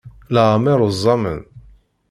[0.33, 1.41] Leɛmer uẓamen.